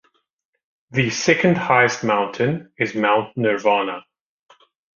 The 0.89 1.11
second 1.11 1.59
highest 1.59 2.03
mountain 2.03 2.71
is 2.75 2.95
Mount 2.95 3.37
Nirvana. 3.37 4.03